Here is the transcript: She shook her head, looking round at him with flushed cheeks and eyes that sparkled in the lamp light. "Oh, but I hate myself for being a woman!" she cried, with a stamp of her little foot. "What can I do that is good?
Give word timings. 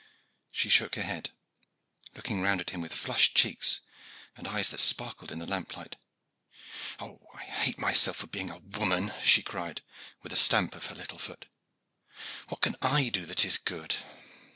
She 0.49 0.67
shook 0.67 0.95
her 0.95 1.03
head, 1.03 1.29
looking 2.15 2.41
round 2.41 2.59
at 2.59 2.71
him 2.71 2.81
with 2.81 2.91
flushed 2.91 3.35
cheeks 3.37 3.81
and 4.35 4.47
eyes 4.47 4.69
that 4.69 4.79
sparkled 4.79 5.31
in 5.31 5.37
the 5.37 5.45
lamp 5.45 5.77
light. 5.77 5.95
"Oh, 6.99 7.21
but 7.31 7.41
I 7.41 7.43
hate 7.45 7.77
myself 7.77 8.17
for 8.17 8.25
being 8.25 8.49
a 8.49 8.57
woman!" 8.57 9.13
she 9.23 9.43
cried, 9.43 9.83
with 10.23 10.33
a 10.33 10.37
stamp 10.37 10.73
of 10.73 10.87
her 10.87 10.95
little 10.95 11.19
foot. 11.19 11.45
"What 12.47 12.61
can 12.61 12.77
I 12.81 13.09
do 13.09 13.27
that 13.27 13.45
is 13.45 13.59
good? 13.59 13.97